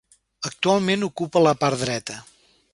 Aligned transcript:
Actualment 0.49 1.07
ocupa 1.09 1.45
la 1.49 1.55
part 1.65 1.85
dreta. 1.85 2.21